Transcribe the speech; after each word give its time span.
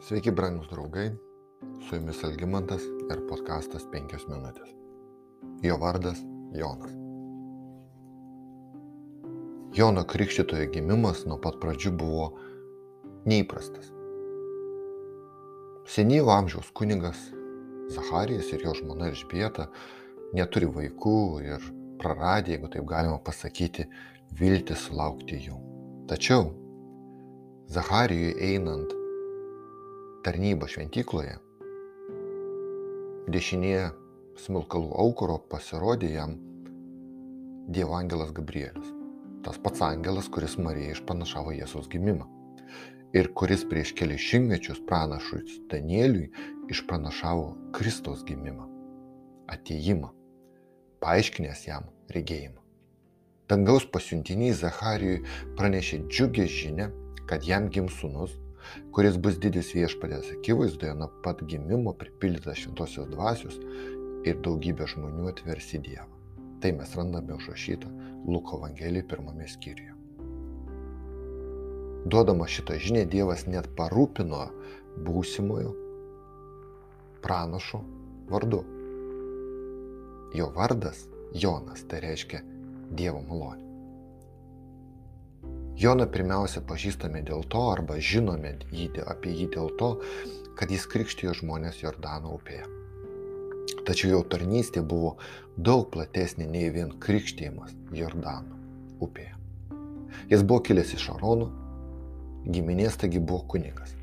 Sveiki, 0.00 0.30
brangus 0.30 0.68
draugai, 0.70 1.10
su 1.84 1.96
jumis 1.96 2.22
Algymantas 2.24 2.80
ir 3.12 3.20
podkastas 3.28 3.82
5 3.92 4.22
minutės. 4.30 4.70
Jo 5.60 5.74
vardas 5.76 6.22
Jonas. 6.56 6.94
Jono 9.76 10.06
Krikščitojo 10.08 10.70
gimimas 10.72 11.26
nuo 11.28 11.36
pat 11.44 11.58
pradžių 11.60 11.92
buvo 12.00 12.30
neįprastas. 13.28 13.90
Senyvo 15.84 16.32
amžiaus 16.32 16.70
kunigas 16.72 17.20
Zacharijas 17.92 18.48
ir 18.56 18.64
jo 18.64 18.72
žmona 18.78 19.10
Elžbieta 19.10 19.66
neturi 20.32 20.70
vaikų 20.78 21.18
ir 21.44 21.66
praradė, 22.00 22.54
jeigu 22.54 22.72
taip 22.72 22.88
galima 22.88 23.18
pasakyti, 23.20 23.84
viltį 24.40 24.78
sulaukti 24.80 25.42
jų. 25.44 25.60
Tačiau 26.08 26.48
Zacharijui 27.68 28.32
einant 28.48 28.96
tarnybą 30.24 30.68
šventykloje, 30.68 31.38
dešinėje 33.32 33.86
smilkalų 34.44 34.90
aukuro 35.04 35.38
pasirodė 35.52 36.10
jam 36.12 36.34
Dievo 37.70 37.94
angelas 37.96 38.32
Gabrielius. 38.34 38.90
Tas 39.46 39.56
pats 39.62 39.80
angelas, 39.86 40.28
kuris 40.28 40.58
Marijai 40.60 40.96
išpanašavo 40.96 41.54
Jėzaus 41.54 41.88
gimimą 41.88 42.26
ir 43.16 43.30
kuris 43.34 43.64
prieš 43.70 43.94
kelias 43.96 44.20
šimtmečius 44.20 44.82
pranašui 44.86 45.40
Danieliui 45.72 46.28
išpranašavo 46.70 47.72
Kristaus 47.74 48.20
gimimą, 48.26 48.68
ateimą, 49.48 50.12
paaiškinęs 51.00 51.64
jam 51.66 51.88
regėjimą. 52.12 52.60
Dangaus 53.50 53.88
pasiuntiniai 53.88 54.52
Zacharijui 54.54 55.24
pranešė 55.58 56.04
džiugę 56.06 56.46
žinę, 56.46 56.90
kad 57.26 57.46
jam 57.46 57.72
gims 57.72 57.96
sunus 58.02 58.36
kuris 58.94 59.18
bus 59.22 59.38
didis 59.42 59.72
viešpatės 59.76 60.32
akivaizdoje 60.36 60.94
nuo 60.98 61.10
pat 61.24 61.42
gimimo 61.50 61.94
pripildytas 62.00 62.62
šventosios 62.62 63.10
dvasios 63.12 63.60
ir 64.28 64.40
daugybė 64.44 64.88
žmonių 64.94 65.30
atvers 65.32 65.70
į 65.76 65.82
Dievą. 65.86 66.08
Tai 66.60 66.74
mes 66.76 66.92
randame 66.96 67.36
užrašytą 67.38 67.88
Luko 68.28 68.58
Evangelijoje 68.60 69.06
pirmame 69.08 69.48
skyriuje. 69.48 69.94
Duodama 72.10 72.48
šitą 72.48 72.76
žinią 72.80 73.06
Dievas 73.12 73.46
net 73.48 73.68
parūpino 73.76 74.46
būsimojo 75.04 75.72
pranašo 77.24 77.82
vardu. 78.30 78.62
Jo 80.36 80.52
vardas 80.56 81.06
Jonas, 81.34 81.84
tai 81.88 82.04
reiškia 82.06 82.44
Dievo 82.96 83.20
malonė. 83.26 83.69
Joną 85.78 86.06
pirmiausia 86.12 86.60
pažįstame 86.66 87.22
dėl 87.26 87.44
to 87.52 87.62
arba 87.70 87.98
žinome 88.00 88.56
jį, 88.72 88.90
apie 89.06 89.32
jį 89.32 89.46
dėl 89.54 89.70
to, 89.80 89.90
kad 90.58 90.70
jis 90.70 90.86
krikštijo 90.90 91.34
žmonės 91.40 91.80
Jordano 91.82 92.34
upėje. 92.36 92.66
Tačiau 93.86 94.10
jo 94.10 94.22
tarnystė 94.32 94.82
buvo 94.82 95.14
daug 95.56 95.86
platesnė 95.94 96.48
nei 96.50 96.68
vien 96.74 96.90
krikštijimas 97.00 97.72
Jordano 97.96 98.58
upėje. 99.00 99.36
Jis 100.30 100.42
buvo 100.42 100.60
kilęs 100.66 100.92
iš 100.98 101.06
Arono, 101.14 101.48
giminės 102.44 102.98
taigi 103.00 103.22
buvo 103.22 103.44
kunigas. 103.54 103.94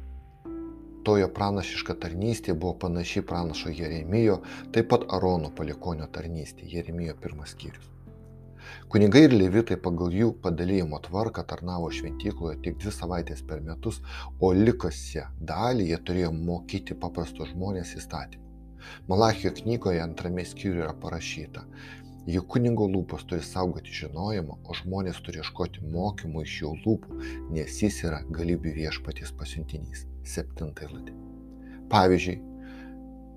Tojo 1.08 1.30
pranašiška 1.32 1.96
tarnystė 2.02 2.56
buvo 2.56 2.74
panaši 2.82 3.24
pranašo 3.28 3.72
Jeremijo, 3.72 4.42
taip 4.76 4.90
pat 4.92 5.06
Arono 5.16 5.54
palikonio 5.56 6.10
tarnystė, 6.12 6.68
Jeremijo 6.68 7.16
pirmas 7.22 7.54
skyrius. 7.56 7.97
Kunigai 8.94 9.26
ir 9.28 9.36
levitai 9.36 9.78
pagal 9.84 10.16
jų 10.16 10.32
padalymo 10.44 11.00
tvarką 11.06 11.44
tarnavo 11.50 11.92
šventykloje 11.94 12.60
tik 12.66 12.80
dvi 12.82 12.94
savaitės 12.96 13.44
per 13.48 13.62
metus, 13.66 14.02
o 14.40 14.54
likusią 14.56 15.28
dalį 15.52 15.92
jie 15.92 16.02
turėjo 16.10 16.34
mokyti 16.36 16.98
paprastus 17.06 17.54
žmonės 17.54 17.96
įstatymų. 18.00 18.44
Malachijo 19.12 19.52
knygoje 19.58 20.02
antrame 20.04 20.46
skyriuje 20.46 20.84
yra 20.86 20.94
parašyta, 21.02 21.64
juk 22.28 22.48
kunigo 22.54 22.88
lūpos 22.92 23.24
turi 23.28 23.44
saugoti 23.44 23.94
žinojimą, 24.02 24.60
o 24.68 24.76
žmonės 24.82 25.22
turi 25.24 25.42
ieškoti 25.42 25.84
mokymų 25.94 26.44
iš 26.44 26.58
jo 26.64 26.74
lūpų, 26.84 27.22
nes 27.56 27.82
jis 27.84 28.04
yra 28.08 28.22
galybių 28.40 28.76
viešpaties 28.82 29.34
pasiuntinys. 29.40 30.06
Septinta 30.28 30.84
eilutė. 30.84 31.16
Pavyzdžiui, 31.92 32.40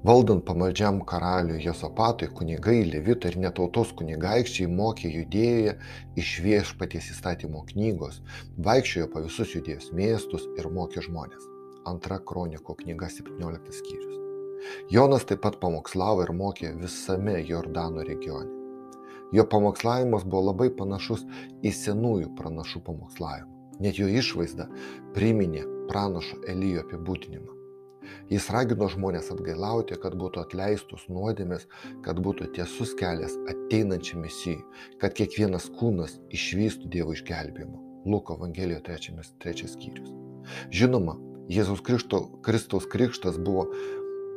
Valdant 0.01 0.41
pamaldžiam 0.49 1.03
karaliui 1.05 1.61
Josapatui, 1.61 2.31
kunigai, 2.33 2.87
levitai 2.89 3.35
ir 3.35 3.43
netautos 3.43 3.91
kunigaikščiai 3.99 4.69
mokė 4.73 5.11
judėjoje 5.13 5.75
iš 6.23 6.31
viešpaties 6.41 7.11
įstatymo 7.13 7.61
knygos, 7.69 8.23
vaikščiojo 8.65 9.11
po 9.13 9.21
visus 9.27 9.53
judėjos 9.59 9.91
miestus 9.93 10.49
ir 10.57 10.71
mokė 10.73 11.05
žmonės. 11.05 11.45
Antra 11.93 12.17
kroniko 12.33 12.79
knyga 12.81 13.11
17 13.13 13.77
skyrius. 13.83 14.17
Jonas 14.89 15.29
taip 15.29 15.45
pat 15.45 15.61
pamokslavo 15.61 16.25
ir 16.25 16.33
mokė 16.33 16.73
visame 16.81 17.37
Jordano 17.45 18.01
regione. 18.01 18.49
Jo 19.37 19.45
pamokslavimas 19.53 20.25
buvo 20.25 20.47
labai 20.49 20.73
panašus 20.81 21.29
į 21.61 21.77
senųjų 21.77 22.33
pranašų 22.41 22.87
pamokslavimą. 22.89 23.53
Net 23.85 24.01
jo 24.01 24.09
išvaizda 24.09 24.73
priminė 25.13 25.69
pranašo 25.93 26.41
Elijo 26.49 26.89
apibūdinimą. 26.89 27.60
Jis 28.31 28.49
ragino 28.55 28.89
žmonės 28.91 29.31
atgailauti, 29.35 29.99
kad 30.03 30.17
būtų 30.19 30.45
atleistus 30.45 31.07
nuodėmės, 31.11 31.67
kad 32.05 32.21
būtų 32.23 32.51
tiesus 32.57 32.95
kelias 32.99 33.37
ateinančiam 33.51 34.23
misijai, 34.25 34.61
kad 35.03 35.17
kiekvienas 35.19 35.71
kūnas 35.79 36.19
išvystų 36.31 36.91
Dievo 36.93 37.17
išgelbėjimą. 37.17 37.87
Luko 38.07 38.37
Evangelijoje 38.39 38.85
trečiamis, 38.87 39.35
trečias 39.43 39.75
skyrius. 39.77 40.13
Žinoma, 40.73 41.19
Jėzaus 41.51 41.83
Kristo, 41.85 42.23
Kristaus 42.47 42.87
krikštas 42.89 43.39
buvo 43.39 43.67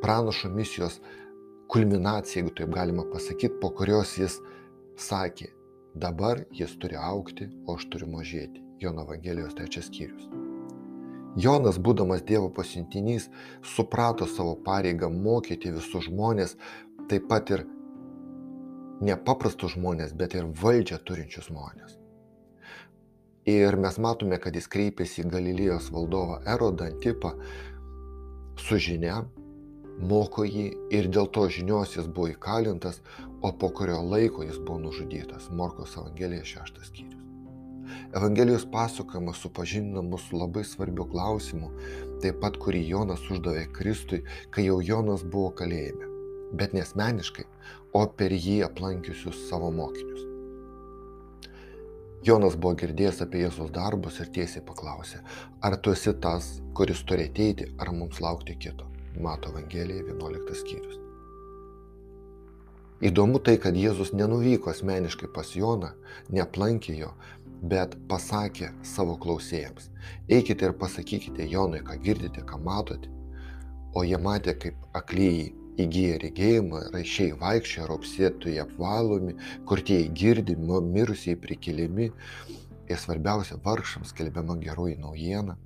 pranašo 0.01 0.49
misijos 0.51 0.99
kulminacija, 1.71 2.41
jeigu 2.41 2.55
taip 2.57 2.73
galima 2.75 3.05
pasakyti, 3.11 3.59
po 3.61 3.71
kurios 3.77 4.17
jis 4.17 4.39
sakė, 4.99 5.53
dabar 5.95 6.43
jis 6.51 6.75
turi 6.81 6.99
aukti, 6.99 7.49
o 7.67 7.77
aš 7.77 7.87
turiu 7.93 8.11
mažėti. 8.17 8.65
Jono 8.83 9.07
Evangelijos 9.07 9.55
trečias 9.55 9.87
skyrius. 9.87 10.52
Jonas, 11.35 11.79
būdamas 11.81 12.21
Dievo 12.25 12.49
pasiuntinys, 12.53 13.29
suprato 13.65 14.27
savo 14.29 14.53
pareigą 14.65 15.09
mokyti 15.09 15.71
visus 15.73 16.05
žmonės, 16.05 16.57
taip 17.09 17.25
pat 17.29 17.49
ir 17.55 17.65
nepaprastus 19.01 19.73
žmonės, 19.73 20.13
bet 20.13 20.35
ir 20.37 20.49
valdžią 20.61 20.99
turinčius 21.07 21.49
žmonės. 21.49 21.97
Ir 23.49 23.75
mes 23.75 23.97
matome, 23.99 24.37
kad 24.39 24.55
jis 24.55 24.69
kreipėsi 24.71 25.23
į 25.23 25.31
Galilėjos 25.33 25.89
valdovą 25.91 26.37
Erodą 26.47 26.87
Antipą 26.91 27.33
su 28.55 28.77
žinia, 28.79 29.23
moko 29.99 30.45
jį 30.47 30.69
ir 30.95 31.09
dėl 31.11 31.27
to 31.33 31.49
žinios 31.49 31.97
jis 31.97 32.07
buvo 32.07 32.29
įkalintas, 32.31 33.01
o 33.41 33.51
po 33.51 33.73
kurio 33.75 33.99
laiko 34.05 34.45
jis 34.47 34.61
buvo 34.61 34.79
nužudytas. 34.85 35.49
Morkos 35.51 35.97
Evangelija 35.97 36.45
šeštas 36.53 36.93
skyrius. 36.93 37.22
Evangelijos 38.15 38.65
pasakojimas 38.71 39.41
supažindina 39.43 40.01
mus 40.01 40.27
su 40.29 40.37
labai 40.37 40.63
svarbiu 40.67 41.05
klausimu, 41.11 41.71
taip 42.23 42.39
pat 42.43 42.59
kurį 42.61 42.83
Jonas 42.89 43.23
uždavė 43.29 43.65
Kristui, 43.75 44.23
kai 44.51 44.67
jau 44.67 44.81
Jonas 44.81 45.23
buvo 45.23 45.51
kalėjime, 45.61 46.09
bet 46.53 46.75
nesmeniškai, 46.77 47.47
o 47.93 48.05
per 48.19 48.35
jį 48.35 48.61
aplankiusius 48.67 49.47
savo 49.49 49.71
mokinius. 49.71 50.29
Jonas 52.23 52.55
buvo 52.55 52.77
girdėjęs 52.79 53.19
apie 53.25 53.41
Jėzus 53.43 53.71
darbus 53.75 54.21
ir 54.23 54.29
tiesiai 54.31 54.63
paklausė, 54.63 55.19
ar 55.61 55.75
tu 55.83 55.91
esi 55.91 56.13
tas, 56.23 56.61
kuris 56.77 57.03
turi 57.03 57.27
ateiti, 57.27 57.67
ar 57.77 57.91
mums 57.91 58.23
laukti 58.23 58.55
kito. 58.55 58.87
Mato 59.19 59.51
Evangelija 59.51 60.05
11 60.07 60.55
skyrius. 60.57 60.99
Įdomu 63.03 63.41
tai, 63.43 63.57
kad 63.59 63.75
Jėzus 63.75 64.13
nenuvyko 64.15 64.71
asmeniškai 64.71 65.27
pas 65.35 65.49
Joną, 65.57 65.89
neaplankė 66.31 66.95
jo, 66.95 67.09
bet 67.63 67.95
pasakė 68.11 68.71
savo 68.83 69.15
klausėjams, 69.23 69.89
eikite 70.27 70.67
ir 70.67 70.77
pasakykite 70.79 71.47
Jonui, 71.47 71.83
ką 71.87 71.97
girdite, 72.03 72.43
ką 72.47 72.59
matote. 72.63 73.11
O 73.95 74.03
jie 74.03 74.17
matė, 74.17 74.55
kaip 74.59 74.97
aklyjai 74.97 75.51
įgyja 75.83 76.17
regėjimą, 76.21 76.81
raišiai 76.93 77.35
vaikščia, 77.39 77.85
raupsėtojai 77.89 78.59
apvalomi, 78.63 79.35
kurtieji 79.69 80.09
girdimi, 80.17 80.81
mirusiai 80.89 81.37
prikeliami 81.39 82.09
ir 82.89 82.99
svarbiausia, 82.99 83.59
vargšams 83.63 84.13
skelbiama 84.13 84.57
geroji 84.61 84.97
naujiena 85.01 85.57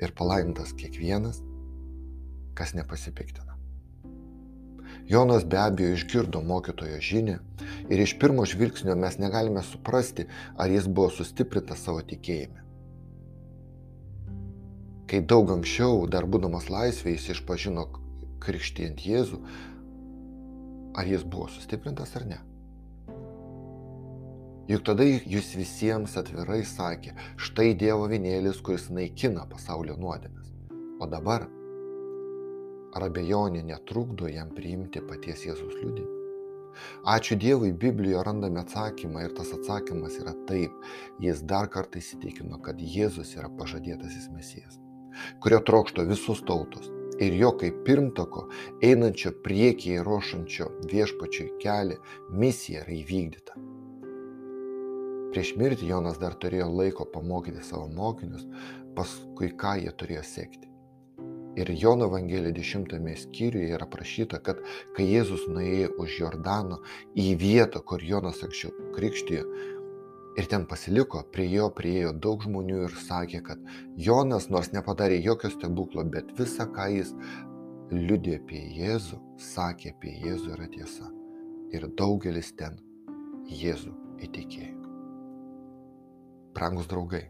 ir 0.00 0.14
palaimintas 0.16 0.72
kiekvienas, 0.78 1.42
kas 2.54 2.74
nepasipiktina. 2.78 3.53
Jonas 5.08 5.44
be 5.44 5.58
abejo 5.60 5.92
išgirdo 5.92 6.40
mokytojo 6.40 7.00
žinę 7.00 7.38
ir 7.92 8.00
iš 8.00 8.14
pirmo 8.18 8.46
žvilgsnio 8.48 8.96
mes 8.96 9.18
negalime 9.18 9.62
suprasti, 9.62 10.24
ar 10.56 10.70
jis 10.70 10.88
buvo 10.88 11.10
sustiprintas 11.12 11.84
savo 11.84 12.00
tikėjime. 12.00 12.64
Kai 15.10 15.20
daug 15.20 15.52
anksčiau, 15.52 16.06
dar 16.08 16.24
būdamas 16.24 16.70
laisvėje, 16.72 17.18
jis 17.18 17.36
išpažino 17.36 17.84
krikštijant 18.40 19.04
Jėzų, 19.04 19.40
ar 20.96 21.10
jis 21.10 21.26
buvo 21.28 21.50
sustiprintas 21.52 22.16
ar 22.16 22.24
ne. 22.30 22.40
Juk 24.64 24.86
tada 24.88 25.04
jūs 25.04 25.50
visiems 25.58 26.16
atvirai 26.16 26.62
sakė, 26.64 27.12
štai 27.36 27.74
Dievo 27.76 28.08
vienėlis, 28.08 28.62
kuris 28.64 28.88
naikina 28.88 29.44
pasaulio 29.50 29.98
nuodėmės. 30.00 30.48
O 31.04 31.08
dabar 31.10 31.44
Ar 32.94 33.08
abejonė 33.08 33.64
netrukdo 33.66 34.28
jam 34.30 34.52
priimti 34.54 35.02
paties 35.08 35.46
Jėzus 35.48 35.74
liūdimą? 35.80 36.20
Ačiū 37.06 37.36
Dievui, 37.38 37.70
Biblijoje 37.84 38.24
randame 38.26 38.60
atsakymą 38.62 39.22
ir 39.26 39.34
tas 39.36 39.52
atsakymas 39.54 40.18
yra 40.22 40.34
taip. 40.48 40.74
Jis 41.22 41.42
dar 41.46 41.70
kartą 41.70 42.00
įsitikino, 42.02 42.58
kad 42.62 42.82
Jėzus 42.82 43.36
yra 43.38 43.50
pažadėtasis 43.60 44.26
mesijas, 44.34 44.80
kurio 45.42 45.62
trokšto 45.62 46.06
visos 46.10 46.42
tautos 46.46 46.90
ir 47.22 47.36
jo 47.38 47.52
kaip 47.58 47.84
pirmtako, 47.86 48.48
einančio 48.82 49.30
priekyje 49.44 50.02
ruošančio 50.02 50.66
viešpačiui 50.90 51.52
kelią, 51.62 52.00
misija 52.30 52.82
yra 52.82 52.96
įvykdyta. 52.98 53.58
Prieš 55.34 55.54
mirtį 55.58 55.90
Jonas 55.90 56.18
dar 56.22 56.36
turėjo 56.38 56.68
laiko 56.70 57.06
pamokyti 57.10 57.62
savo 57.66 57.88
mokinius, 57.90 58.46
paskui 58.98 59.50
ką 59.58 59.76
jie 59.82 59.94
turėjo 59.98 60.22
sekti. 60.26 60.73
Ir 61.56 61.70
Jono 61.70 62.08
Evangelijoje 62.08 62.52
10 62.52 63.16
skyriuje 63.22 63.74
yra 63.76 63.86
prašyta, 63.86 64.40
kad 64.42 64.58
kai 64.96 65.06
Jėzus 65.06 65.46
nuėjo 65.46 65.92
už 66.02 66.18
Jordano 66.18 66.80
į 67.14 67.36
vietą, 67.38 67.78
kur 67.86 68.02
Jonas 68.02 68.42
anksčiau 68.42 68.72
krikštijo, 68.96 69.44
ir 70.36 70.48
ten 70.50 70.66
pasiliko, 70.66 71.22
prie 71.32 71.46
jo 71.52 71.68
priejo 71.70 72.12
daug 72.26 72.42
žmonių 72.42 72.80
ir 72.88 72.96
sakė, 73.06 73.40
kad 73.46 73.60
Jonas 74.06 74.48
nors 74.50 74.72
nepadarė 74.74 75.20
jokio 75.22 75.52
stebuklo, 75.52 76.02
bet 76.10 76.32
visa, 76.38 76.66
ką 76.66 76.88
jis 76.90 77.12
liudė 77.94 78.40
apie 78.40 78.62
Jėzų, 78.74 79.20
sakė 79.38 79.92
apie 79.94 80.16
Jėzų 80.24 80.56
yra 80.56 80.66
tiesa. 80.72 81.10
Ir 81.74 81.86
daugelis 81.98 82.50
ten 82.58 82.80
Jėzų 83.50 83.94
įtikėjo. 84.26 84.80
Prangus 86.54 86.90
draugai, 86.90 87.28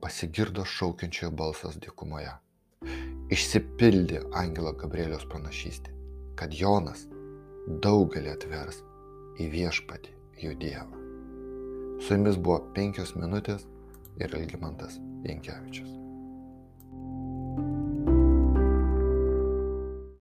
pasigirdo 0.00 0.64
šaukiančiojo 0.68 1.32
balsas 1.36 1.78
dykumoje 1.80 2.32
išsipildė 3.32 4.20
angelo 4.36 4.74
Gabrieliaus 4.76 5.24
pranašystė, 5.30 5.92
kad 6.36 6.52
Jonas 6.56 7.06
daugelį 7.84 8.34
atvers 8.34 8.82
į 9.40 9.48
viešpatį 9.54 10.12
jų 10.42 10.58
Dievą. 10.66 11.00
Su 12.02 12.16
jumis 12.18 12.36
buvo 12.36 12.60
penkios 12.76 13.14
minutės 13.16 13.66
ir 14.20 14.36
Ilgimantas 14.42 14.98
Jankievičius. 15.24 16.01